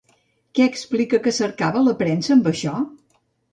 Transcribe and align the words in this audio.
Què 0.59 0.65
explica 0.69 1.19
que 1.27 1.35
cercava 1.41 1.85
la 1.89 1.95
premsa 2.01 2.35
amb 2.39 2.53
això? 2.55 2.77